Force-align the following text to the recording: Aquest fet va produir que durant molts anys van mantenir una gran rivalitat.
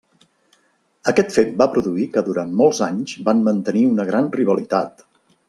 Aquest 1.11 1.29
fet 1.35 1.51
va 1.63 1.67
produir 1.75 2.07
que 2.15 2.23
durant 2.31 2.57
molts 2.63 2.81
anys 2.87 3.15
van 3.29 3.45
mantenir 3.51 3.85
una 3.93 4.09
gran 4.11 4.33
rivalitat. 4.41 5.07